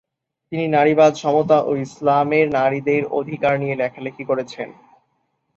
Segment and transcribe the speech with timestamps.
[0.51, 4.69] তিনি নারীবাদ, সমতা ও ইসলামের নারীদের অধিকার নিয়ে লেখালিখি করেছেন।